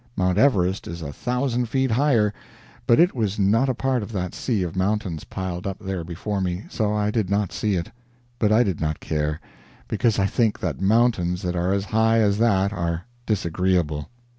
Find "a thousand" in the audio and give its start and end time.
1.03-1.69